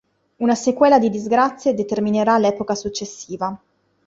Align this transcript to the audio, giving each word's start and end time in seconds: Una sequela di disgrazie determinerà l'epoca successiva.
Una 0.37 0.55
sequela 0.55 0.97
di 0.97 1.11
disgrazie 1.11 1.75
determinerà 1.75 2.39
l'epoca 2.39 2.73
successiva. 2.73 3.55